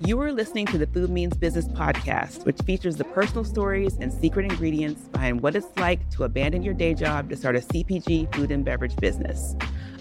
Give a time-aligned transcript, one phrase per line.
[0.00, 4.12] You are listening to the Food Means Business podcast, which features the personal stories and
[4.12, 8.34] secret ingredients behind what it's like to abandon your day job to start a CPG
[8.34, 9.56] food and beverage business.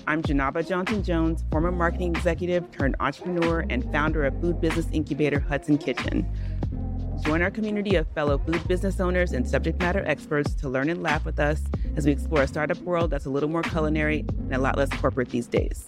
[0.05, 5.40] I'm Janaba Johnson Jones, former marketing executive turned entrepreneur and founder of food business incubator
[5.40, 6.30] Hudson Kitchen.
[7.24, 11.04] Join our community of fellow food business owners and subject matter experts to learn and
[11.04, 11.64] laugh with us
[11.96, 14.90] as we explore a startup world that's a little more culinary and a lot less
[14.90, 15.88] corporate these days.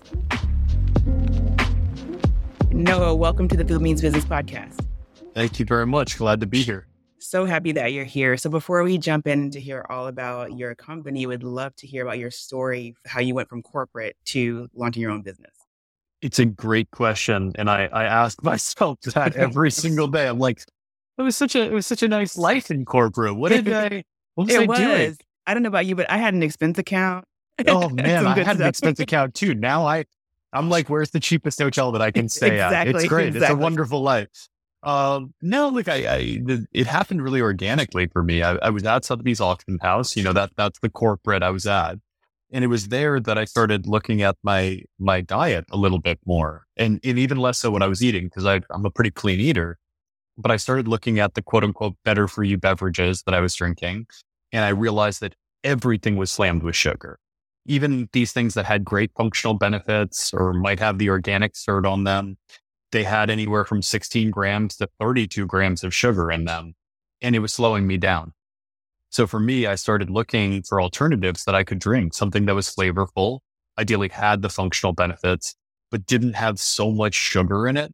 [2.72, 4.86] Noah, welcome to the Food Means Business podcast.
[5.34, 6.18] Thank you very much.
[6.18, 6.88] Glad to be here.
[7.20, 8.38] So happy that you're here.
[8.38, 12.04] So before we jump in to hear all about your company, would love to hear
[12.04, 15.52] about your story, how you went from corporate to launching your own business.
[16.22, 17.54] It's a great question.
[17.56, 20.28] And I, I ask myself that every single day.
[20.28, 20.62] I'm like,
[21.18, 23.36] it was such a it was such a nice life in corporate.
[23.36, 24.04] What did I
[24.36, 24.78] what was it I was.
[24.78, 25.18] doing?
[25.48, 27.26] I don't know about you, but I had an expense account.
[27.68, 29.56] Oh man, I had an expense account too.
[29.56, 30.06] Now I
[30.58, 32.68] I'm like, where's the cheapest hotel that I can stay at?
[32.68, 33.36] Exactly, It's great.
[33.36, 34.28] It's a wonderful life.
[34.84, 38.44] Um, no, look, I, I the, it happened really organically for me.
[38.44, 40.16] I, I was at Sotheby's auction house.
[40.16, 41.96] You know that that's the corporate I was at,
[42.52, 46.20] and it was there that I started looking at my my diet a little bit
[46.26, 49.40] more, and, and even less so what I was eating because I'm a pretty clean
[49.40, 49.78] eater.
[50.38, 53.56] But I started looking at the quote unquote better for you beverages that I was
[53.56, 54.06] drinking,
[54.52, 57.20] and I realized that everything was slammed with sugar.
[57.68, 62.06] Even these things that had great functional benefits or might have the organic cert on
[62.06, 62.38] them,
[62.92, 66.74] they had anywhere from 16 grams to 32 grams of sugar in them,
[67.22, 68.34] and it was slowing me down.
[69.10, 72.74] So for me, I started looking for alternatives that I could drink, something that was
[72.74, 73.40] flavorful,
[73.78, 75.56] ideally had the functional benefits,
[75.92, 77.94] but didn't have so much sugar in it.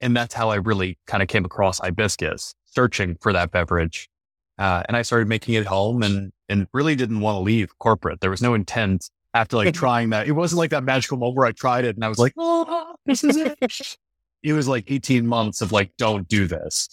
[0.00, 4.08] And that's how I really kind of came across hibiscus, searching for that beverage.
[4.58, 7.76] Uh, and I started making it at home and, and really didn't want to leave
[7.78, 8.20] corporate.
[8.20, 10.28] There was no intent after like trying that.
[10.28, 12.94] It wasn't like that magical moment where I tried it and I was like, oh,
[13.06, 13.58] this is it.
[14.42, 16.88] it was like 18 months of like, don't do this.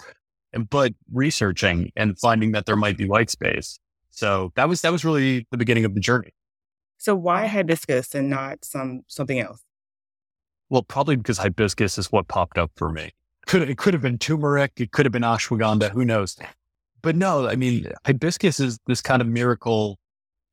[0.53, 3.79] And, but researching and finding that there might be white space.
[4.09, 6.33] So that was, that was really the beginning of the journey.
[7.01, 9.63] So why hibiscus and not some something else?
[10.69, 13.11] Well, probably because hibiscus is what popped up for me.
[13.47, 16.37] Could it could have been turmeric, it could have been ashwagandha, who knows?
[17.01, 19.97] But no, I mean, hibiscus is this kind of miracle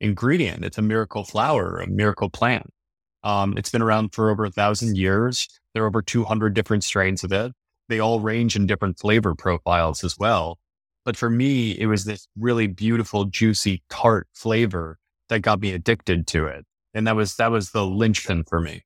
[0.01, 0.65] ingredient.
[0.65, 2.71] It's a miracle flower, a miracle plant.
[3.23, 5.49] Um, it's been around for over a thousand years.
[5.75, 7.53] There are over 200 different strains of it.
[7.89, 10.59] They all range in different flavor profiles as well.
[11.05, 14.99] But for me, it was this really beautiful, juicy, tart flavor
[15.29, 16.65] that got me addicted to it.
[16.95, 18.83] And that was, that was the linchpin for me.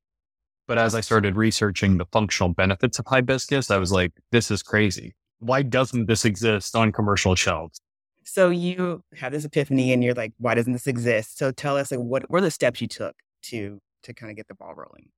[0.68, 4.62] But as I started researching the functional benefits of hibiscus, I was like, this is
[4.62, 5.14] crazy.
[5.42, 7.80] Why doesn't this exist on commercial shelves?
[8.24, 11.38] So you had this epiphany and you're like, why doesn't this exist?
[11.38, 14.48] So tell us like what were the steps you took to to kind of get
[14.48, 15.08] the ball rolling?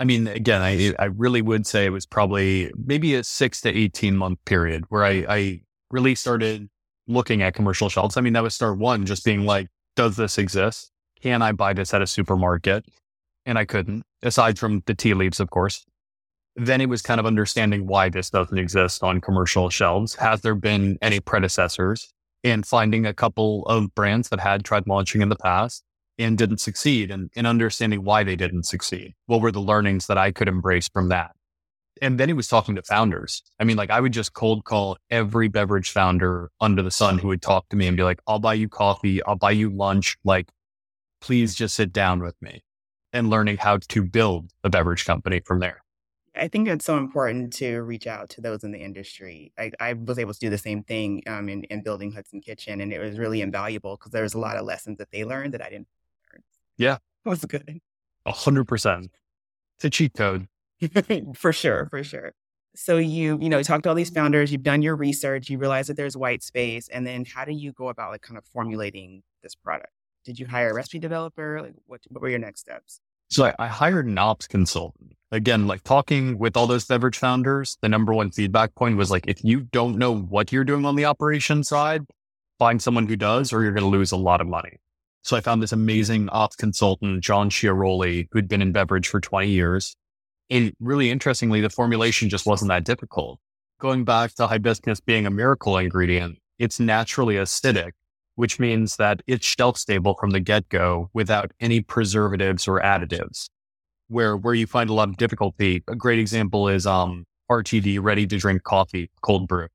[0.00, 3.68] I mean, again, I, I really would say it was probably maybe a six to
[3.68, 6.68] 18 month period where I, I really started
[7.06, 8.16] looking at commercial shelves.
[8.16, 10.90] I mean, that was start one, just being like, does this exist?
[11.22, 12.84] Can I buy this at a supermarket?
[13.44, 15.84] And I couldn't, aside from the tea leaves, of course.
[16.56, 20.14] Then it was kind of understanding why this doesn't exist on commercial shelves.
[20.16, 22.12] Has there been any predecessors?
[22.44, 25.84] And finding a couple of brands that had tried launching in the past
[26.18, 29.14] and didn't succeed and, and understanding why they didn't succeed.
[29.26, 31.32] What were the learnings that I could embrace from that?
[32.00, 33.42] And then he was talking to founders.
[33.60, 37.28] I mean, like I would just cold call every beverage founder under the sun who
[37.28, 39.22] would talk to me and be like, I'll buy you coffee.
[39.22, 40.16] I'll buy you lunch.
[40.24, 40.48] Like,
[41.20, 42.62] please just sit down with me
[43.12, 45.82] and learning how to build a beverage company from there.
[46.34, 49.52] I think it's so important to reach out to those in the industry.
[49.58, 52.80] I, I was able to do the same thing um, in, in building Hudson Kitchen,
[52.80, 55.52] and it was really invaluable because there was a lot of lessons that they learned
[55.54, 55.88] that I didn't
[56.32, 56.42] learn.
[56.76, 56.98] Yeah.
[57.24, 57.78] It was good.
[58.26, 59.12] A hundred percent.
[59.76, 60.48] It's a cheat code.
[61.36, 62.32] for sure, for sure.
[62.74, 65.56] So you, you know, you talked to all these founders, you've done your research, you
[65.58, 68.44] realize that there's white space, and then how do you go about like kind of
[68.46, 69.92] formulating this product?
[70.24, 71.62] Did you hire a recipe developer?
[71.62, 73.00] Like what what were your next steps?
[73.32, 75.14] So I, I hired an ops consultant.
[75.30, 79.24] Again, like talking with all those beverage founders, the number one feedback point was like,
[79.26, 82.02] if you don't know what you're doing on the operation side,
[82.58, 84.76] find someone who does, or you're going to lose a lot of money.
[85.22, 89.48] So I found this amazing ops consultant, John Chiaroli, who'd been in beverage for 20
[89.48, 89.96] years.
[90.50, 93.40] And really interestingly, the formulation just wasn't that difficult.
[93.80, 97.92] Going back to hibiscus being a miracle ingredient, it's naturally acidic,
[98.34, 103.48] which means that it's shelf stable from the get go without any preservatives or additives.
[104.08, 108.26] Where, where you find a lot of difficulty, a great example is, um, RTD, ready
[108.26, 109.68] to drink coffee, cold brew.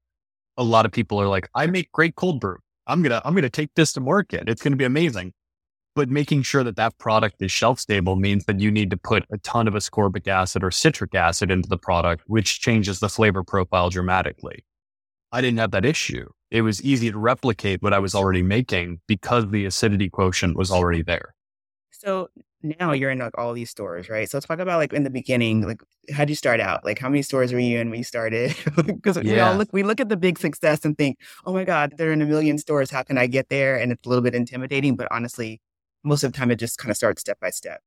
[0.58, 2.58] A lot of people are like, I make great cold brew.
[2.88, 4.50] I'm to, I'm to take this to market.
[4.50, 5.34] It's to be amazing.
[5.96, 9.26] But making sure that that product is shelf stable means that you need to put
[9.32, 13.44] a ton of ascorbic acid or citric acid into the product, which changes the flavor
[13.44, 14.64] profile dramatically.
[15.32, 16.30] I didn't have that issue.
[16.50, 20.72] It was easy to replicate what I was already making because the acidity quotient was
[20.72, 21.36] already there.
[21.92, 22.30] So
[22.64, 24.30] now you're in like all these stores, right?
[24.30, 25.82] So let's talk about like in the beginning, like
[26.12, 26.86] how did you start out?
[26.86, 28.56] Like how many stores were you in when you started?
[28.86, 29.34] Because yeah.
[29.34, 32.14] we all look we look at the big success and think, oh my God, they're
[32.14, 32.90] in a million stores.
[32.90, 33.78] How can I get there?
[33.78, 35.60] And it's a little bit intimidating, but honestly,
[36.04, 37.82] most of the time it just kind of starts step by step.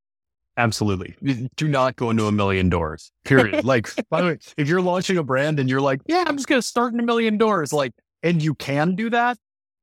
[0.56, 1.16] Absolutely.
[1.56, 3.12] Do not go into a million doors.
[3.24, 3.64] Period.
[3.64, 6.48] like, by the way, if you're launching a brand and you're like, yeah, I'm just
[6.48, 7.92] going to start in a million doors, like,
[8.22, 9.38] and you can do that,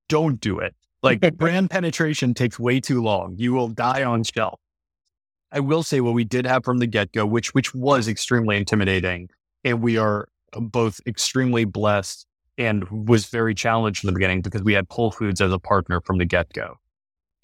[0.09, 0.75] don't do it.
[1.01, 3.35] Like, brand penetration takes way too long.
[3.37, 4.59] You will die on shelf.
[5.51, 8.57] I will say what we did have from the get go, which which was extremely
[8.57, 9.29] intimidating,
[9.63, 12.25] and we are both extremely blessed
[12.57, 16.01] and was very challenged in the beginning because we had Whole Foods as a partner
[16.01, 16.75] from the get go.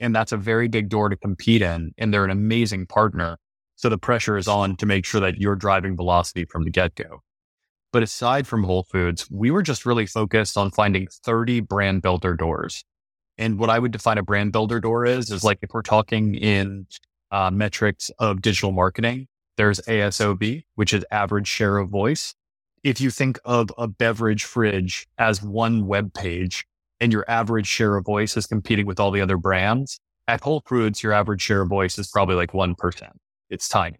[0.04, 1.94] And that's a very big door to compete in.
[1.98, 3.38] And they're an amazing partner.
[3.78, 6.96] So the pressure is on to make sure that you're driving velocity from the get
[6.96, 7.22] go.
[7.94, 12.36] But aside from Whole Foods, we were just really focused on finding 30 brand builder
[12.36, 12.84] doors.
[13.38, 16.36] And what I would define a brand builder door is, is like if we're talking
[16.36, 16.86] in
[17.32, 22.36] uh, metrics of digital marketing, there's ASOB, which is average share of voice.
[22.84, 26.66] If you think of a beverage fridge as one web page,
[27.04, 30.64] and your average share of voice is competing with all the other brands, at Whole
[30.66, 33.10] Foods, your average share of voice is probably like 1%.
[33.50, 33.98] It's tiny.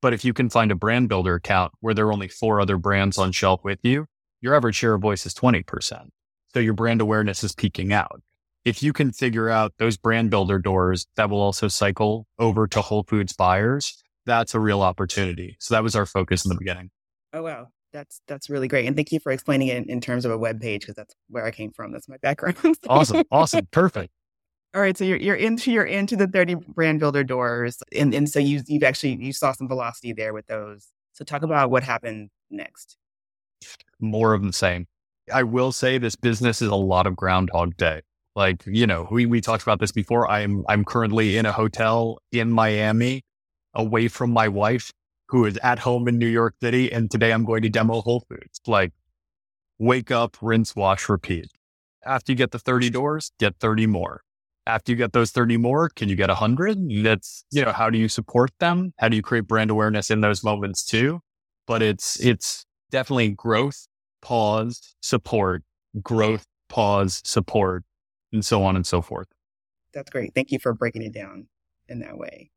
[0.00, 2.76] But if you can find a brand builder account where there are only four other
[2.76, 4.06] brands on shelf with you,
[4.40, 6.06] your average share of voice is 20%.
[6.54, 8.22] So your brand awareness is peaking out.
[8.64, 12.80] If you can figure out those brand builder doors that will also cycle over to
[12.80, 15.56] Whole Foods buyers, that's a real opportunity.
[15.58, 16.90] So that was our focus in the beginning.
[17.32, 17.70] Oh, wow.
[17.96, 20.60] That's that's really great, and thank you for explaining it in terms of a web
[20.60, 21.92] page because that's where I came from.
[21.92, 22.58] That's my background.
[22.90, 24.12] awesome, awesome, perfect.
[24.74, 28.28] All right, so you're you're into you're into the thirty brand builder doors, and and
[28.28, 30.88] so you you've actually you saw some velocity there with those.
[31.14, 32.98] So talk about what happened next.
[33.98, 34.86] More of the same.
[35.32, 38.02] I will say this business is a lot of Groundhog Day.
[38.34, 40.30] Like you know, we we talked about this before.
[40.30, 43.22] I'm I'm currently in a hotel in Miami,
[43.72, 44.92] away from my wife
[45.28, 46.92] who is at home in New York City.
[46.92, 48.60] And today I'm going to demo Whole Foods.
[48.66, 48.92] Like
[49.78, 51.46] wake up, rinse, wash, repeat.
[52.04, 54.22] After you get the 30 doors, get 30 more.
[54.66, 56.78] After you get those 30 more, can you get 100?
[57.04, 58.92] That's, you know, how do you support them?
[58.98, 61.20] How do you create brand awareness in those moments too?
[61.66, 63.86] But it's, it's definitely growth,
[64.22, 65.62] pause, support,
[66.02, 67.84] growth, pause, support,
[68.32, 69.28] and so on and so forth.
[69.92, 70.34] That's great.
[70.34, 71.46] Thank you for breaking it down
[71.88, 72.50] in that way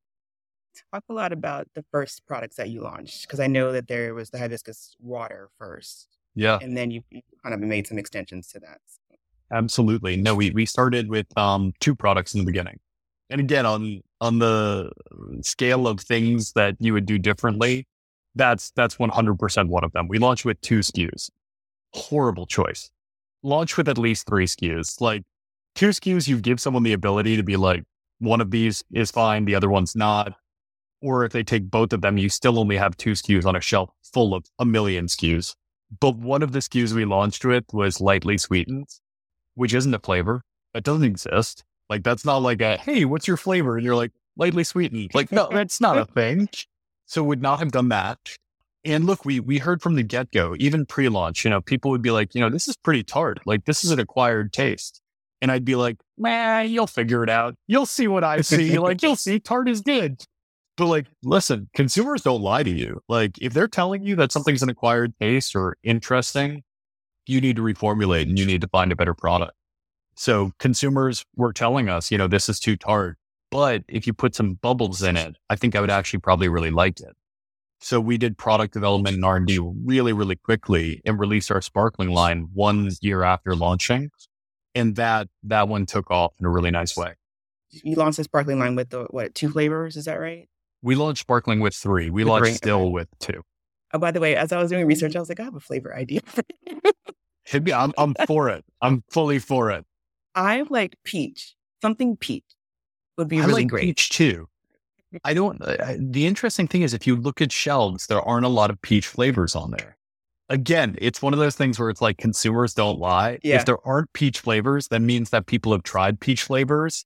[0.93, 4.13] talk a lot about the first products that you launched because I know that there
[4.13, 6.07] was the hibiscus water first.
[6.35, 6.59] Yeah.
[6.61, 7.01] And then you,
[7.43, 8.79] kind of made some extensions to that.
[9.51, 10.15] Absolutely.
[10.15, 12.79] No, we, we started with um, two products in the beginning.
[13.29, 14.91] And again, on on the
[15.41, 17.87] scale of things that you would do differently,
[18.35, 20.07] that's that's 100% one of them.
[20.07, 21.29] We launched with two SKUs.
[21.93, 22.89] Horrible choice.
[23.43, 24.99] Launch with at least three SKUs.
[24.99, 25.23] Like
[25.75, 27.83] two SKUs, you give someone the ability to be like,
[28.19, 30.33] one of these is fine, the other one's not
[31.01, 33.61] or if they take both of them, you still only have two SKUs on a
[33.61, 35.55] shelf full of a million SKUs.
[35.99, 38.87] But one of the SKUs we launched with was lightly sweetened,
[39.55, 40.41] which isn't a flavor.
[40.73, 41.63] That doesn't exist.
[41.89, 43.75] Like that's not like a hey, what's your flavor?
[43.75, 45.11] And you're like lightly sweetened.
[45.13, 46.49] Like no, that's not a thing.
[47.05, 48.19] So would not have done that.
[48.85, 51.91] And look, we we heard from the get go, even pre launch, you know, people
[51.91, 53.39] would be like, you know, this is pretty tart.
[53.45, 55.01] Like this is an acquired taste.
[55.41, 57.55] And I'd be like, man, you'll figure it out.
[57.67, 58.77] You'll see what I see.
[58.77, 60.21] like you'll see, tart is good.
[60.79, 63.01] But like, listen, consumers don't lie to you.
[63.09, 66.63] Like, if they're telling you that something's an acquired taste or interesting,
[67.27, 69.51] you need to reformulate and you need to find a better product.
[70.15, 73.17] So consumers were telling us, you know, this is too tart.
[73.51, 76.71] But if you put some bubbles in it, I think I would actually probably really
[76.71, 77.13] like it.
[77.81, 82.47] So we did product development and R&D really, really quickly and released our sparkling line
[82.53, 84.11] one year after launching.
[84.73, 87.15] And that, that one took off in a really nice way.
[87.69, 89.97] You launched the sparkling line with the, what, two flavors?
[89.97, 90.47] Is that right?
[90.81, 92.09] We launched sparkling with three.
[92.09, 93.43] We launched still with two.
[93.93, 95.59] Oh, by the way, as I was doing research, I was like, I have a
[95.59, 96.21] flavor idea.
[97.45, 97.73] Hit me.
[97.73, 98.63] I'm, I'm for it.
[98.81, 99.85] I'm fully for it.
[100.35, 101.55] I like peach.
[101.81, 102.45] Something peach
[103.17, 103.81] would be I really like great.
[103.83, 104.47] Peach too.
[105.23, 105.59] I don't.
[105.61, 108.79] Uh, the interesting thing is, if you look at shelves, there aren't a lot of
[108.81, 109.97] peach flavors on there.
[110.49, 113.39] Again, it's one of those things where it's like consumers don't lie.
[113.43, 113.55] Yeah.
[113.55, 117.05] If there aren't peach flavors, that means that people have tried peach flavors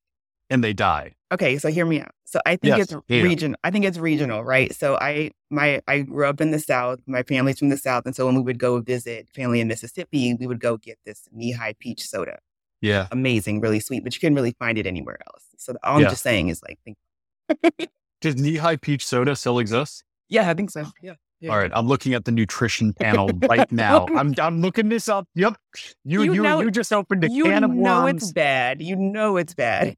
[0.53, 1.15] and they die.
[1.31, 2.11] Okay, so hear me out.
[2.25, 3.23] So I think yes, it's yeah.
[3.23, 3.55] region.
[3.63, 4.73] I think it's regional, right?
[4.73, 6.99] So I my I grew up in the South.
[7.07, 10.35] My family's from the South, and so when we would go visit family in Mississippi,
[10.35, 12.37] we would go get this Nehi peach soda.
[12.81, 13.07] Yeah.
[13.11, 15.45] amazing, really sweet, but you couldn't really find it anywhere else.
[15.57, 16.97] So all I'm just saying is like, think,
[18.19, 20.03] Does Nehi peach soda still exist?
[20.27, 20.85] yeah, I think so.
[21.01, 21.13] Yeah.
[21.39, 21.51] Yeah.
[21.51, 21.71] All right.
[21.73, 24.05] I'm looking at the nutrition panel right now.
[24.15, 25.27] I'm, I'm looking this up.
[25.35, 25.57] Yep.
[26.05, 27.77] You, You you, you, just opened a You can of worms.
[27.77, 28.81] You know it's bad.
[28.81, 29.97] You know it's bad.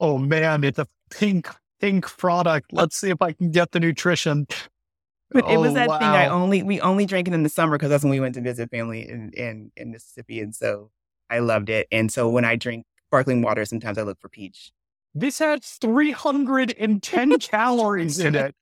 [0.00, 1.48] Oh man, it's a pink,
[1.80, 2.72] pink product.
[2.72, 4.46] Let's see if I can get the nutrition.
[5.30, 7.78] But it was Oh, that thing I only we only drank it in the summer
[7.78, 10.90] because that's when we went to visit family in, in in Mississippi, and so
[11.28, 11.86] I loved it.
[11.92, 14.72] And so when I drink sparkling water, sometimes I look for peach.
[15.14, 18.54] This has 310 calories in it.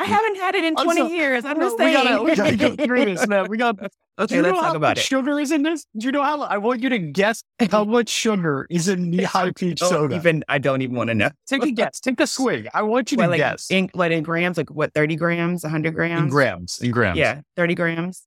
[0.00, 1.44] I haven't had it in I'm 20 so- years.
[1.44, 2.04] I'm No, just we saying.
[2.04, 3.46] gotta, we gotta go through this, man.
[3.48, 3.76] We got.
[3.78, 3.88] Do
[4.24, 5.04] okay, you let's know talk how about much it.
[5.04, 5.86] sugar is in this?
[5.96, 6.42] Do you know how?
[6.42, 10.14] I want you to guess how much sugar is in the high peach soda.
[10.16, 11.30] even I don't even want to know.
[11.46, 12.00] Take a guess.
[12.00, 12.68] Take a swig.
[12.74, 14.56] I want you to like guess in what in grams?
[14.56, 14.92] Like what?
[14.94, 15.62] 30 grams?
[15.62, 16.22] 100 grams?
[16.22, 16.80] in grams.
[16.80, 17.18] In grams.
[17.18, 18.22] Yeah, 30 grams,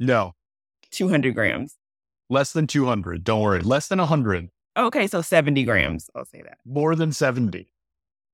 [0.00, 0.34] No,
[0.90, 1.76] 200 grams.
[2.30, 3.22] less than 200.
[3.24, 3.60] Don't worry.
[3.60, 4.48] Less than 100.
[4.76, 6.08] Okay, so 70 grams.
[6.14, 6.58] I'll say that.
[6.64, 7.68] More than 70.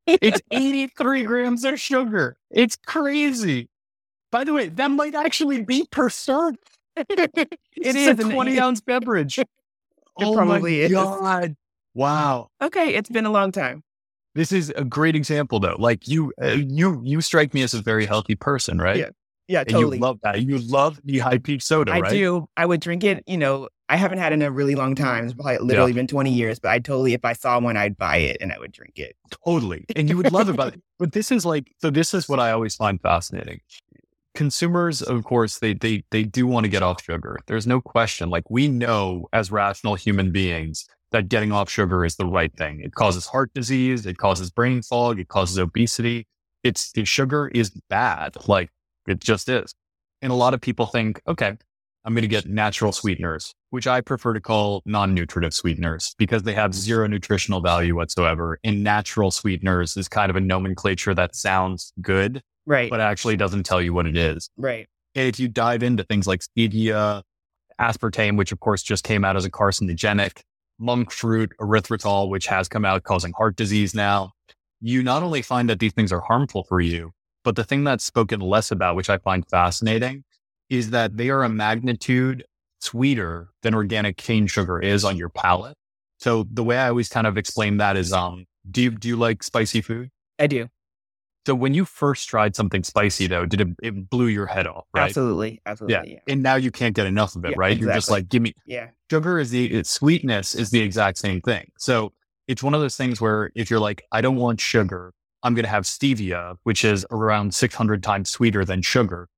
[0.06, 2.36] It's 83 grams of sugar.
[2.50, 3.68] It's crazy.
[4.30, 6.54] By the way, that might actually be per serve.
[7.76, 9.38] It's a 20 ounce beverage.
[10.16, 10.92] oh probably my is.
[10.92, 11.56] God.
[11.94, 12.48] Wow.
[12.62, 13.82] Okay, it's been a long time.
[14.34, 15.76] This is a great example though.
[15.78, 18.96] Like you, uh, you, you strike me as a very healthy person, right?
[18.96, 19.08] Yeah,
[19.48, 19.96] Yeah, And totally.
[19.98, 20.42] you love that.
[20.42, 22.10] You love the high peak soda, I right?
[22.10, 22.46] do.
[22.56, 23.22] I would drink it.
[23.26, 25.24] You know, I haven't had in a really long time.
[25.24, 28.16] It's probably literally been 20 years, but I totally, if I saw one, I'd buy
[28.16, 29.16] it and I would drink it.
[29.44, 29.84] Totally.
[29.96, 30.56] And you would love it.
[30.56, 33.60] But, but this is like, so this is what I always find fascinating.
[34.34, 37.38] Consumers, of course, they, they, they do want to get off sugar.
[37.46, 38.30] There's no question.
[38.30, 42.80] Like we know as rational human beings that getting off sugar is the right thing.
[42.80, 44.06] It causes heart disease.
[44.06, 45.20] It causes brain fog.
[45.20, 46.26] It causes obesity.
[46.64, 48.36] It's the sugar is bad.
[48.48, 48.70] Like
[49.06, 49.74] it just is.
[50.22, 51.56] And a lot of people think, okay,
[52.04, 56.52] I'm going to get natural sweeteners, which I prefer to call non-nutritive sweeteners because they
[56.52, 58.58] have zero nutritional value whatsoever.
[58.62, 62.90] And natural sweeteners is kind of a nomenclature that sounds good, Right.
[62.90, 64.50] but actually doesn't tell you what it is.
[64.56, 64.86] right.
[65.16, 67.22] And if you dive into things like stevia,
[67.80, 70.40] aspartame, which of course just came out as a carcinogenic,
[70.78, 74.32] monk fruit, erythritol, which has come out causing heart disease now,
[74.80, 77.12] you not only find that these things are harmful for you,
[77.44, 80.24] but the thing that's spoken less about, which I find fascinating,
[80.70, 82.44] is that they are a magnitude
[82.80, 85.76] sweeter than organic cane sugar is on your palate.
[86.18, 89.16] So the way I always kind of explain that is, um, do you, do you
[89.16, 90.10] like spicy food?
[90.38, 90.68] I do.
[91.46, 94.86] So when you first tried something spicy though, did it, it blew your head off,
[94.94, 95.04] right?
[95.04, 95.60] Absolutely.
[95.66, 96.12] Absolutely.
[96.14, 96.20] Yeah.
[96.26, 97.76] And now you can't get enough of it, Yeah, right?
[97.76, 98.88] You're just like, give me Yeah.
[99.10, 101.70] sugar is the it's sweetness is the exact same thing.
[101.78, 102.12] So
[102.48, 105.64] it's one of those things where if you're like, I don't want sugar, I'm going
[105.64, 109.28] to have stevia, which is around 600 times sweeter than sugar.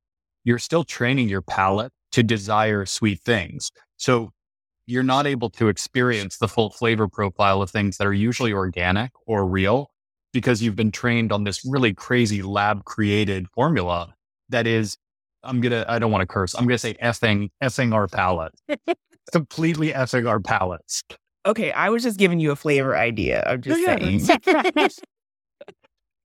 [0.47, 3.73] You're still training your palate to desire sweet things.
[3.97, 4.31] So
[4.87, 9.11] you're not able to experience the full flavor profile of things that are usually organic
[9.27, 9.91] or real
[10.33, 14.15] because you've been trained on this really crazy lab created formula
[14.49, 14.97] that is,
[15.43, 16.55] I'm going to, I don't want to curse.
[16.55, 18.55] I'm going to say effing, effing our palate,
[19.33, 21.03] completely effing our palates.
[21.45, 21.73] Okay.
[21.73, 23.43] I was just giving you a flavor idea.
[23.49, 24.91] I'm just Yeah, saying.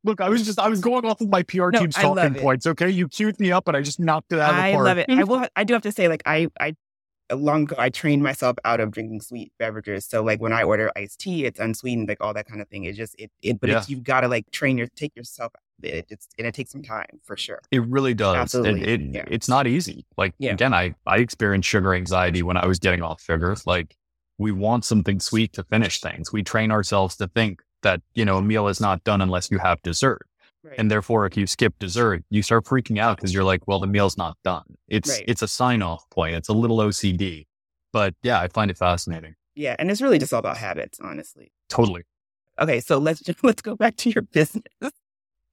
[0.03, 2.65] Look, I was just, I was going off of my PR No, team's talking points.
[2.65, 2.89] Okay.
[2.89, 4.85] You queued me up and I just knocked it out of the I park.
[4.85, 5.05] love it.
[5.09, 5.45] I will.
[5.55, 6.75] I do have to say, like I, I,
[7.33, 10.05] long ago, I trained myself out of drinking sweet beverages.
[10.05, 12.85] So like when I order iced tea, it's unsweetened, like all that kind of thing.
[12.85, 13.31] It's just it.
[13.43, 13.77] it but Yeah.
[13.77, 15.51] it's, you've got to like train your take yourself.
[15.55, 17.59] out of It, it's and it takes some time for sure.
[17.69, 18.35] It really does.
[18.37, 19.25] Absolutely, It, it, yeah.
[19.27, 20.05] It's not easy.
[20.17, 20.53] Like, Yeah.
[20.53, 23.55] again, I, I experienced sugar anxiety when I was getting off sugar.
[23.67, 23.95] Like,
[24.39, 26.33] we want something sweet to finish things.
[26.33, 29.57] We train ourselves to think that, you know, a meal is not done unless you
[29.59, 30.25] have dessert.
[30.63, 30.75] Right.
[30.77, 33.87] And therefore, if you skip dessert, you start freaking out because you're like, well, the
[33.87, 34.63] meal's not done.
[34.87, 35.25] It's, Right.
[35.27, 36.35] it's a sign off point.
[36.35, 37.47] It's a little OCD.
[37.91, 39.35] But yeah, I find it fascinating.
[39.55, 41.51] yeah, and it's really just all about habits, honestly.
[41.67, 42.03] Totally.
[42.59, 44.63] Okay, so let's just, let's go back to your business.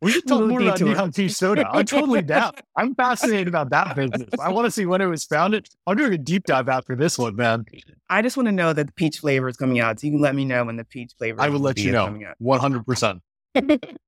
[0.00, 1.10] We should talk more about detour.
[1.10, 1.68] Tea Soda.
[1.68, 2.52] I'm totally down.
[2.76, 4.28] I'm fascinated about that business.
[4.40, 5.68] I want to see when it was founded.
[5.86, 7.64] I'm doing a deep dive after this one, man.
[8.08, 9.98] I just want to know that the peach flavor is coming out.
[9.98, 11.40] So you can let me know when the peach flavor.
[11.40, 12.06] I will let you know.
[12.06, 12.36] Coming out.
[12.40, 13.20] 100%.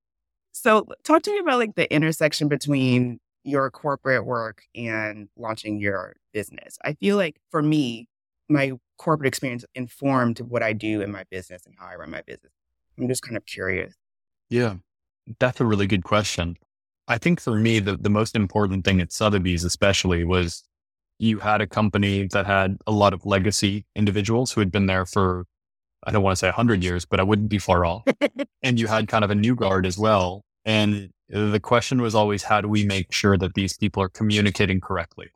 [0.52, 6.16] So talk to me about like the intersection between your corporate work and launching your
[6.32, 6.78] business.
[6.84, 8.08] I feel like for me,
[8.48, 12.22] my corporate experience informed what I do in my business and how I run my
[12.22, 12.52] business.
[12.98, 13.94] I'm just kind of curious.
[14.50, 14.74] Yeah,
[15.38, 16.56] that's a really good question.
[17.08, 20.62] I think for me, the, the most important thing at Sotheby's, especially, was
[21.18, 25.04] you had a company that had a lot of legacy individuals who had been there
[25.04, 25.44] for,
[26.04, 28.04] I don't want to say 100 years, but I wouldn't be far off.
[28.62, 30.42] and you had kind of a new guard as well.
[30.64, 34.80] And the question was always, how do we make sure that these people are communicating
[34.80, 35.28] correctly?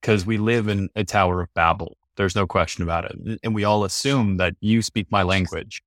[0.00, 1.96] Because we live in a Tower of Babel.
[2.16, 3.40] There's no question about it.
[3.42, 5.82] And we all assume that you speak my language.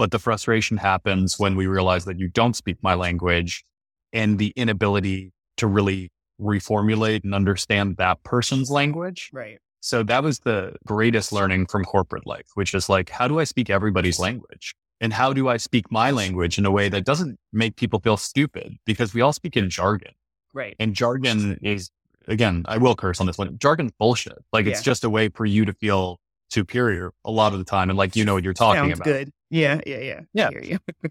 [0.00, 3.66] But the frustration happens when we realize that you don't speak my language
[4.14, 6.08] and the inability to really
[6.40, 9.28] reformulate and understand that person's language.
[9.30, 9.58] Right.
[9.80, 13.44] So that was the greatest learning from corporate life, which is like, how do I
[13.44, 14.74] speak everybody's language?
[15.02, 18.16] And how do I speak my language in a way that doesn't make people feel
[18.16, 18.78] stupid?
[18.86, 20.12] Because we all speak in jargon.
[20.54, 20.76] Right.
[20.78, 21.90] And jargon is,
[22.26, 23.58] again, I will curse on this one.
[23.58, 24.38] Jargon's bullshit.
[24.50, 27.90] Like it's just a way for you to feel superior a lot of the time.
[27.90, 29.04] And like, you know what you're talking Sounds about.
[29.04, 29.30] good.
[29.50, 30.20] Yeah, yeah, yeah.
[30.32, 30.50] Yeah.
[30.50, 30.62] Hear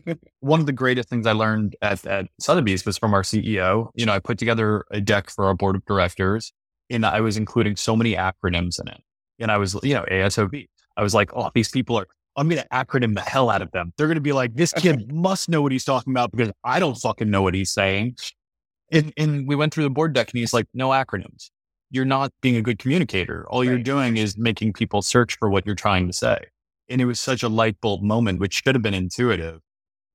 [0.05, 0.15] you.
[0.39, 3.89] One of the greatest things I learned at, at Sotheby's was from our CEO.
[3.95, 6.53] You know, I put together a deck for our board of directors
[6.89, 9.01] and I was including so many acronyms in it.
[9.39, 10.67] And I was, you know, ASOB.
[10.97, 13.71] I was like, oh, these people are, I'm going to acronym the hell out of
[13.71, 13.93] them.
[13.97, 16.79] They're going to be like, this kid must know what he's talking about because I
[16.79, 18.15] don't fucking know what he's saying.
[18.91, 21.51] And, and we went through the board deck and he's like, no acronyms.
[21.91, 23.45] You're not being a good communicator.
[23.49, 26.39] All you're doing is making people search for what you're trying to say.
[26.89, 29.61] And it was such a light bulb moment, which should have been intuitive.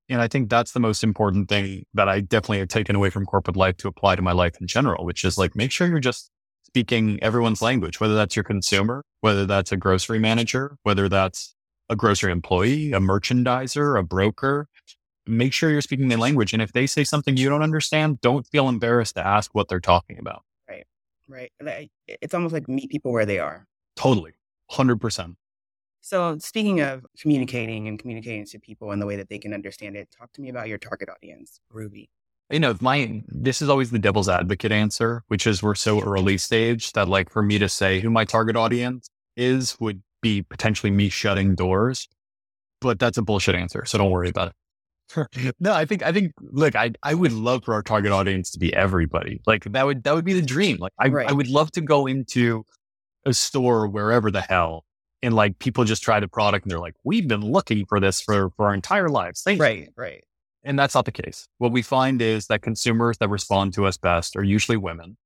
[0.09, 3.25] And I think that's the most important thing that I definitely have taken away from
[3.25, 6.01] corporate life to apply to my life in general, which is like, make sure you're
[6.01, 6.31] just
[6.65, 11.55] speaking everyone's language, whether that's your consumer, whether that's a grocery manager, whether that's
[11.89, 14.69] a grocery employee, a merchandiser, a broker.
[15.27, 16.53] Make sure you're speaking their language.
[16.53, 19.81] And if they say something you don't understand, don't feel embarrassed to ask what they're
[19.81, 20.43] talking about.
[21.29, 21.51] right.
[21.63, 21.91] Right.
[22.07, 23.67] It's almost like meet people where they are.
[23.97, 24.33] Totally.
[24.73, 25.37] 100%.
[26.05, 29.97] So, speaking of communicating and communicating to people in the way that they can understand
[29.97, 32.11] it, talk to me about your target audience, Ruby.
[32.51, 36.37] you know, my this is always the devil's advocate answer, which is we're so early
[36.37, 40.91] stage that like for me to say who my target audience is would be potentially
[40.91, 42.07] me shutting doors.
[42.83, 44.53] But that's a bullshit answer, so don't worry about
[45.17, 45.55] it.
[45.59, 48.59] no, I think I think look, I I would love for our target audience to
[48.59, 49.41] be everybody.
[49.47, 50.77] Like that would that would be the dream.
[50.77, 51.31] Like I Right.
[51.31, 52.67] I would love to go into
[53.25, 54.85] a store wherever the hell
[55.25, 58.21] and like people just try the product and they're like, we've been looking for this
[58.21, 59.41] for for our entire lives.
[59.43, 59.63] Thank you.
[59.63, 60.25] Right, right.
[60.63, 61.49] And that's not the case.
[61.59, 65.17] What we find is that consumers that respond to us best are usually women.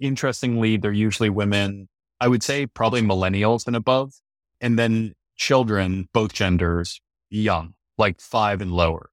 [0.00, 1.88] Interestingly, they're usually women,
[2.20, 4.12] I would say probably millennials and above,
[4.60, 9.10] and then children, both genders, young, like five and lower.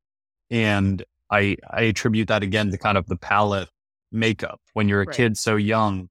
[0.50, 3.70] And I, I attribute that again to kind of the palate
[4.12, 4.62] makeup.
[4.74, 5.16] When you're a Right.
[5.16, 6.10] kid so young,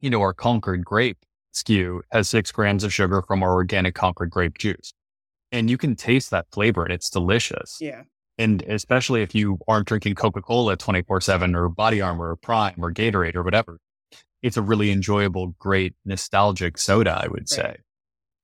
[0.00, 1.18] you know, our Concord grape
[1.54, 4.92] SKU has six grams of sugar from our organic Concord grape juice.
[5.52, 7.78] And you can taste that flavor and it's delicious.
[7.80, 8.02] Yeah.
[8.38, 12.76] And especially if you aren't drinking Coca Cola 24 7 or Body Armor or Prime
[12.78, 13.78] or Gatorade or whatever,
[14.42, 17.76] it's a really enjoyable, great, nostalgic soda, I would say.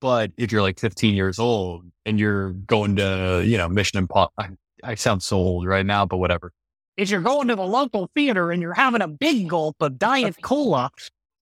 [0.01, 4.35] But if you're like 15 years old and you're going to, you know, Mission Impossible,
[4.39, 4.49] I,
[4.85, 6.53] I sound so old right now, but whatever.
[6.97, 10.37] If you're going to the local theater and you're having a big gulp of Diet
[10.43, 10.91] Cola,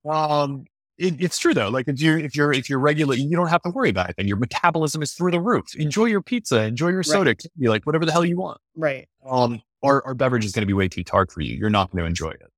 [0.09, 0.65] um,
[0.99, 1.69] it, it's true though.
[1.69, 4.17] Like if you're if you're if you're regular, you don't have to worry about it.
[4.19, 5.75] And your metabolism is through the roof.
[5.77, 9.09] Enjoy your pizza, enjoy your soda, you like whatever the hell you want Right.
[9.27, 11.55] um, our, our beverage is going to be way too tart for you.
[11.57, 12.51] You're not going to enjoy it.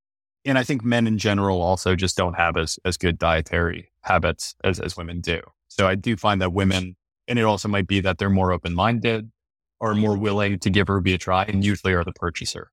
[0.45, 4.55] And I think men in general also just don't have as, as good dietary habits
[4.63, 5.41] as, as women do.
[5.67, 6.95] So I do find that women,
[7.27, 9.33] and it also might be that they're more open minded
[9.81, 12.71] or more willing to give Ruby a try and usually are the purchaser.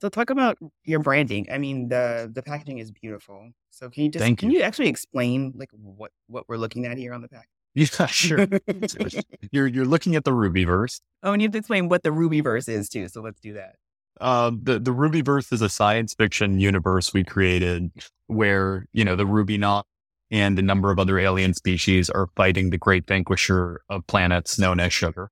[0.00, 1.46] So talk about your branding.
[1.50, 3.50] I mean, the the packaging is beautiful.
[3.70, 4.58] So can you just Thank can you.
[4.58, 7.48] you actually explain like what what we're looking at here on the pack?
[7.74, 8.46] Yeah, sure.
[9.50, 11.00] you're, you're looking at the Rubyverse.
[11.22, 13.08] oh, and you have to explain what the Rubyverse is too.
[13.08, 13.76] So let's do that.
[14.20, 17.90] Uh, the the Rubyverse is a science fiction universe we created
[18.26, 19.86] where you know the Ruby knot
[20.30, 24.80] and a number of other alien species are fighting the great vanquisher of planets known
[24.80, 25.30] as sugar.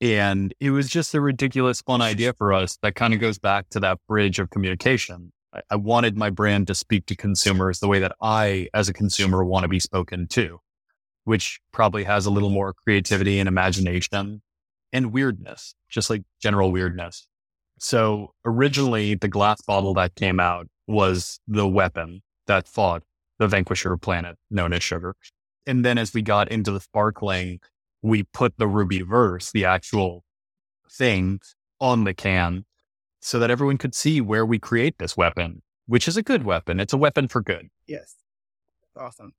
[0.00, 3.68] And it was just a ridiculous fun idea for us that kind of goes back
[3.70, 5.32] to that bridge of communication.
[5.52, 8.92] I, I wanted my brand to speak to consumers the way that I, as a
[8.92, 10.60] consumer, want to be spoken to,
[11.24, 14.42] which probably has a little more creativity and imagination
[14.92, 17.26] and weirdness, just like general weirdness.
[17.78, 23.02] So originally, the glass bottle that came out was the weapon that fought
[23.38, 25.14] the vanquisher planet known as sugar.
[25.66, 27.60] And then as we got into the sparkling,
[28.02, 30.24] we put the Rubyverse, the actual
[30.90, 31.40] thing
[31.80, 32.64] on the can
[33.20, 36.80] so that everyone could see where we create this weapon, which is a good weapon.
[36.80, 37.68] It's a weapon for good.
[37.86, 38.14] Yes.
[38.96, 39.32] Awesome.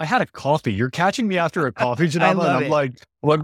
[0.00, 0.72] I had a coffee.
[0.72, 2.70] You're catching me after a coffee, Janaba, and I'm it.
[2.70, 3.40] like, what?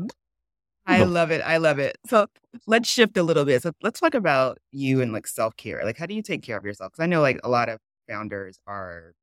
[0.86, 1.40] I love it.
[1.42, 1.96] I love it.
[2.06, 2.26] So
[2.66, 3.62] let's shift a little bit.
[3.62, 5.82] So let's talk about you and like self care.
[5.84, 6.92] Like, how do you take care of yourself?
[6.92, 9.14] Because I know like a lot of founders are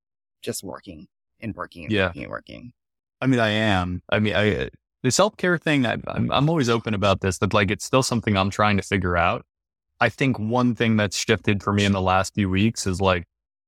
[0.42, 1.08] just working
[1.40, 2.08] and working and Yeah.
[2.08, 2.74] working and working.
[3.20, 4.02] I mean, I am.
[4.10, 4.70] I mean, I uh,
[5.04, 5.86] the self care thing.
[5.86, 7.38] I, I'm I'm always open about this.
[7.40, 9.46] That like it's still something I'm trying to figure out.
[10.00, 13.26] I think one thing that's shifted for me in the last few weeks is like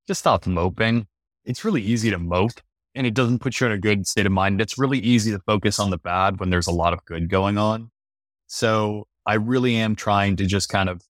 [0.08, 1.08] just stop moping.
[1.46, 2.60] It's really easy to mope
[2.96, 4.62] and it doesn't put you in a good state of mind.
[4.62, 7.58] It's really easy to focus on the bad when there's a lot of good going
[7.58, 7.92] on.
[8.48, 11.02] So I really am trying to just kind of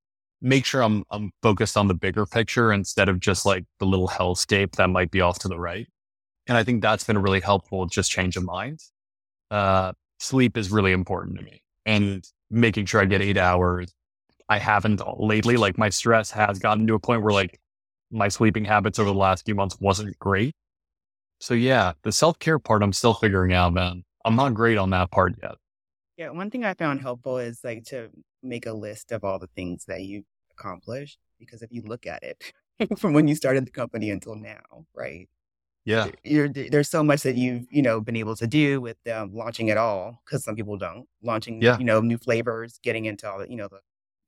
[0.41, 4.07] make sure I'm I'm focused on the bigger picture instead of just like the little
[4.07, 5.87] hellscape that might be off to the right.
[6.47, 8.79] And I think that's been really helpful, just change of mind.
[9.49, 13.93] Uh, sleep is really important to me and making sure I get eight hours.
[14.49, 17.59] I haven't lately, like my stress has gotten to a point where like
[18.11, 20.55] my sleeping habits over the last few months wasn't great.
[21.39, 24.03] So yeah, the self care part, I'm still figuring out, man.
[24.23, 25.55] I'm not great on that part yet.
[26.17, 26.29] Yeah.
[26.29, 28.09] One thing I found helpful is like to
[28.41, 31.17] make a list of all the things that you accomplished.
[31.39, 32.53] Because if you look at it
[32.97, 35.27] from when you started the company until now, right?
[35.85, 36.09] Yeah.
[36.23, 39.67] You're, there's so much that you've, you know, been able to do with um, launching
[39.67, 41.77] it all because some people don't launching, yeah.
[41.77, 43.79] you know, new flavors, getting into all the, you know, the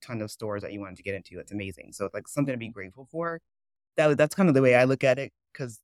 [0.02, 1.40] ton of stores that you wanted to get into.
[1.40, 1.92] It's amazing.
[1.94, 3.42] So it's like something to be grateful for.
[3.98, 5.80] That that's kind of the way I look at it because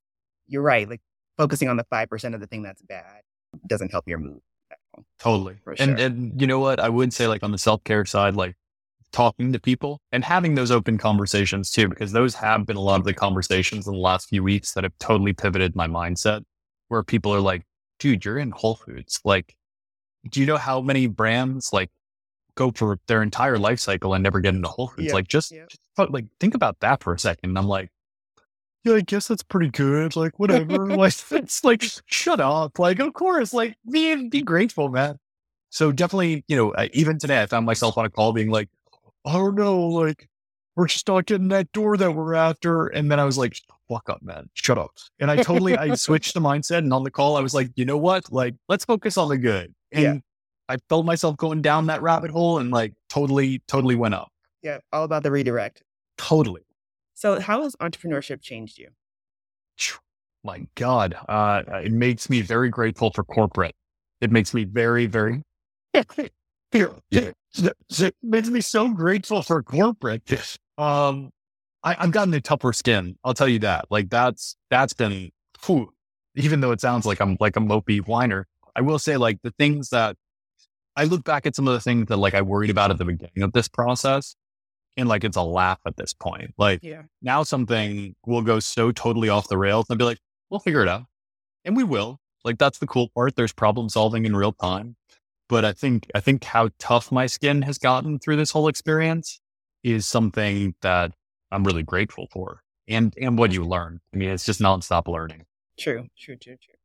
[0.48, 0.90] you're right.
[0.90, 1.02] Like
[1.38, 3.22] focusing on the 5% of the thing that's bad
[3.68, 4.42] doesn't help your mood.
[5.20, 5.56] Totally.
[5.64, 5.76] Sure.
[5.80, 6.80] And, and you know what?
[6.80, 8.56] I would say like on the self care side, like
[9.12, 13.00] talking to people and having those open conversations too, because those have been a lot
[13.00, 16.44] of the conversations in the last few weeks that have totally pivoted my mindset
[16.88, 17.64] where people are like,
[18.00, 19.20] dude, you're in Whole Foods.
[19.24, 19.56] Like,
[20.30, 21.90] do you know how many brands like
[22.56, 25.08] go for their entire life cycle and never get into Whole Foods?
[25.08, 25.14] Yeah.
[25.14, 25.66] Like, just, Yeah.
[25.70, 27.50] just like think about that for a second.
[27.52, 27.90] And I'm like,
[28.84, 30.16] yeah, I guess that's pretty good.
[30.16, 30.88] Like, whatever.
[30.98, 32.80] like, it's like, shut up.
[32.80, 35.18] Like, of course, like, be, be grateful, man.
[35.70, 38.70] So definitely, you know, even today, I found myself on a call being like,
[39.26, 40.28] I don't know, like,
[40.76, 42.88] we're stuck in that door that we're after.
[42.88, 43.58] And then I was like,
[43.90, 44.50] fuck up, man.
[44.54, 44.92] Shut up.
[45.20, 46.80] And I totally, I switched the mindset.
[46.80, 48.32] And on the call, I was like, you know what?
[48.32, 49.74] Like, let's focus on the good.
[49.92, 50.18] And Yeah.
[50.70, 54.30] I felt myself going down that rabbit hole and like totally, totally went up.
[54.64, 54.78] Yeah.
[54.94, 55.84] All about the redirect.
[56.18, 56.62] Totally.
[57.14, 58.88] So how has entrepreneurship changed you?
[60.44, 63.76] my God, uh, it makes me very grateful for corporate.
[64.22, 65.44] It makes me very, very,
[68.00, 70.24] it makes me so grateful for corporate.
[70.78, 71.32] Um,
[71.84, 73.18] I, I've gotten a tougher skin.
[73.24, 73.86] I'll tell you that.
[73.90, 75.32] Like that's, that's been,
[75.66, 75.92] whew,
[76.36, 79.52] even though it sounds like I'm like a mopey whiner, I will say like the
[79.60, 80.16] things that
[80.96, 83.06] I look back at some of the things that like I worried about at the
[83.06, 84.36] beginning of this process
[84.98, 86.54] and like it's a laugh at this point.
[86.58, 87.04] Like, Yeah.
[87.22, 90.82] now something will go so totally off the rails and I'll be like, we'll figure
[90.82, 91.04] it out.
[91.66, 92.20] And we will.
[92.44, 93.36] Like that's the cool part.
[93.36, 94.96] There's problem solving in real time.
[95.52, 99.42] But I think I think how tough my skin has gotten through this whole experience
[99.84, 101.12] is something that
[101.52, 102.62] I'm really grateful for.
[102.88, 104.00] And and what you learn.
[104.14, 105.44] I mean, it's just nonstop learning.
[105.78, 106.08] True.
[106.18, 106.38] True.
[106.38, 106.56] True.
[106.56, 106.76] True.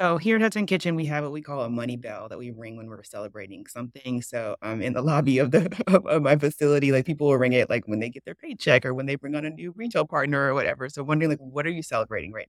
[0.00, 2.50] So here at Hudson Kitchen, we have what we call a money bell that we
[2.50, 4.20] ring when we're celebrating something.
[4.20, 7.52] So um, in the lobby of the of, of my facility, like people will ring
[7.52, 10.06] it like when they get their paycheck or when they bring on a new retail
[10.06, 10.88] partner or whatever.
[10.88, 12.48] So wondering like, what are you celebrating right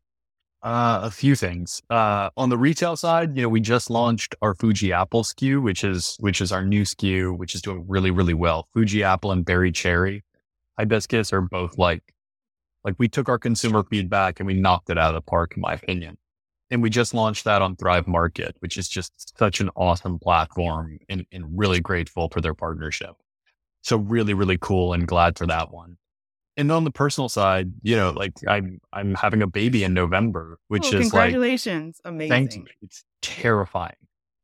[0.64, 1.82] Uh, a few things.
[1.90, 5.84] Uh, on the retail side, you know, we just launched our Fuji Apple SKU, which
[5.84, 8.68] is which is our new SKU, which is doing really, really well.
[8.74, 10.24] Fuji Apple and Berry Cherry
[10.78, 12.14] hibiscus are both like
[12.84, 15.62] like we took our consumer feedback and we knocked it out of the park, in
[15.62, 16.18] my opinion.
[16.70, 21.00] And we just launched that on Thrive Market, which is just such an awesome platform
[21.10, 23.12] and, and really grateful for their partnership.
[23.84, 25.98] So really, really cool and glad for that one.
[26.58, 30.60] And on the personal side, you know, like I'm I'm having a baby in November,
[30.68, 32.02] which oh, is like congratulations.
[32.04, 32.30] Amazing.
[32.30, 32.58] thanks.
[32.82, 33.96] It's terrifying.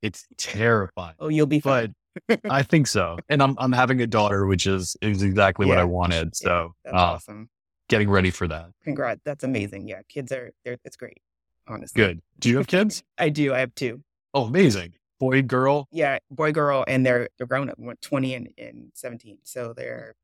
[0.01, 1.15] It's terrifying.
[1.19, 1.95] Oh, you'll be fine.
[2.27, 3.17] But I think so.
[3.29, 6.27] And I'm I'm having a daughter, which is is exactly what I wanted.
[6.41, 7.49] Yeah, So that's uh, awesome.
[7.89, 8.69] getting ready for that.
[8.83, 9.21] Congrats.
[9.25, 9.87] That's amazing.
[9.87, 11.21] Yeah, kids are they're it's great.
[11.67, 12.01] Honestly.
[12.01, 12.21] Good.
[12.39, 13.03] Do you have kids?
[13.17, 13.53] I do.
[13.53, 14.01] I have two.
[14.33, 14.93] Oh, amazing.
[15.19, 15.87] Boy, girl.
[15.91, 19.39] Yeah, boy, girl, and they're they're grown up, 20 and, and 17.
[19.43, 20.15] So they're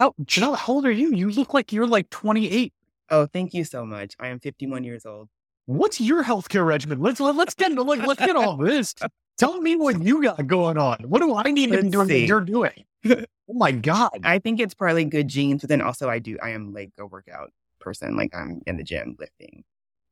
[0.00, 1.14] How Janelle, how old are you?
[1.14, 2.72] You look like you're like 28.
[3.10, 4.14] Oh, thank you so much.
[4.18, 5.28] I am 51 years old.
[5.66, 7.00] What's your healthcare regimen?
[7.00, 8.94] Let's let, let's get into like let's get all this.
[9.38, 10.98] Tell me what you got going on.
[11.08, 12.84] What do I need to be Let's doing that you're doing?
[13.50, 14.20] Oh my God.
[14.22, 17.04] I think it's probably good genes, but then also I do I am like a
[17.04, 18.16] workout person.
[18.16, 19.64] Like I'm in the gym lifting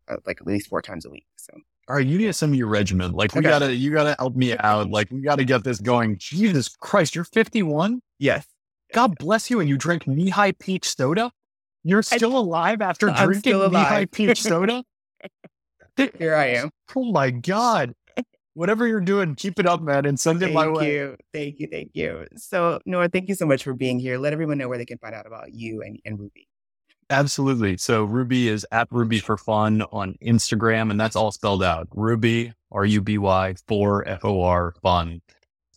[0.08, 1.26] uh, like at least four times a week.
[1.36, 1.52] So
[1.88, 3.12] All right, you need to send me your regimen.
[3.12, 3.48] Like we Okay.
[3.48, 4.90] gotta you gotta help me out.
[4.90, 6.16] Like we gotta get this going.
[6.18, 8.02] Jesus Christ, you're 51?
[8.18, 8.46] yes,
[8.92, 11.32] God bless you, and you drink Nehi peach soda?
[11.82, 14.84] You're still alive after I'm drinking Nehi peach soda?
[16.18, 16.70] here I am.
[16.94, 17.94] Oh my God.
[18.54, 20.78] Whatever you're doing, keep it up, man, and send it Thank my way.
[20.78, 22.26] Thank you, thank you, thank you.
[22.36, 24.18] So Noah, thank you so much for being here.
[24.18, 26.48] Let everyone know where they can find out about you and, and Ruby.
[27.10, 27.76] Absolutely.
[27.76, 31.88] So Ruby is at Ruby for Fun on Instagram, and that's all spelled out.
[31.92, 35.20] Ruby, R U B Y, for F O R, fun.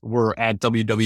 [0.04, 1.04] We're at www.ruby.fun.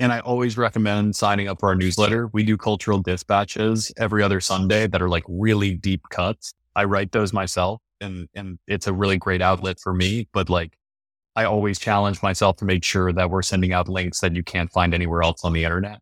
[0.00, 2.28] And I always recommend signing up for our newsletter.
[2.32, 6.54] We do cultural dispatches every other Sunday that are like really deep cuts.
[6.76, 10.28] I write those myself and, and it's a really great outlet for me.
[10.32, 10.78] But like,
[11.34, 14.72] I always challenge myself to make sure that we're sending out links that you can't
[14.72, 16.00] find anywhere else on the internet,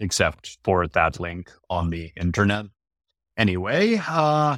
[0.00, 2.66] except for that link on the internet.
[3.36, 4.56] Anyway, uh,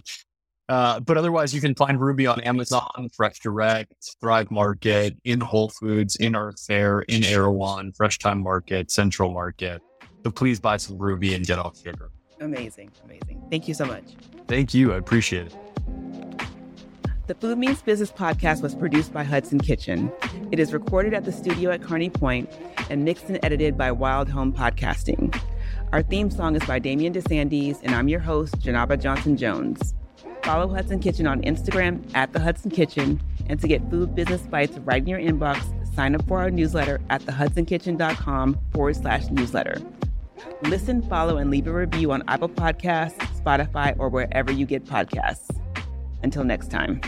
[0.70, 5.68] uh, but otherwise, you can find Ruby on Amazon, Fresh Direct, Thrive Market, in Whole
[5.68, 9.83] Foods, in Earth Fare, in Erewhon, Fresh Thyme Market, Central Market.
[10.22, 12.12] So please buy some Ruby and get off sugar.
[12.40, 12.92] Amazing.
[13.04, 13.42] Amazing.
[13.50, 14.04] Thank you so much.
[14.46, 14.92] Thank you.
[14.92, 15.56] I appreciate it.
[17.26, 20.12] The Food Means Business podcast was produced by Hudson Kitchen.
[20.52, 22.48] It is recorded at the studio at Kearney Point
[22.90, 25.37] and mixed and edited by Wild Home Podcasting.
[25.90, 29.94] Our theme song is by Damian DeSandes, and I'm your host, Janaba Johnson Jones.
[30.42, 33.22] Follow Hudson Kitchen on Instagram at The Hudson Kitchen.
[33.48, 35.62] And to get food business bites right in your inbox,
[35.94, 39.81] sign up for our newsletter at thehudsonkitchen.com forward slash newsletter.
[40.62, 45.50] Listen, follow, and leave a review on Apple Podcasts, Spotify, or wherever you get podcasts.
[46.22, 47.00] Until next time.